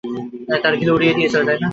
তার 0.63 0.73
ঘিলু 0.79 0.91
উড়িয়ে 0.95 1.15
দিয়েছিল, 1.17 1.41
তাই 1.47 1.57
না? 1.61 1.67